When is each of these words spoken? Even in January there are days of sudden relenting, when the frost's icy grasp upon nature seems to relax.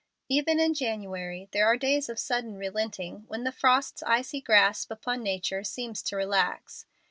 Even 0.29 0.59
in 0.59 0.73
January 0.73 1.47
there 1.51 1.67
are 1.67 1.77
days 1.77 2.09
of 2.09 2.17
sudden 2.17 2.57
relenting, 2.57 3.25
when 3.27 3.43
the 3.43 3.51
frost's 3.51 4.01
icy 4.01 4.41
grasp 4.41 4.89
upon 4.89 5.21
nature 5.21 5.63
seems 5.63 6.01
to 6.01 6.15
relax. 6.15 6.87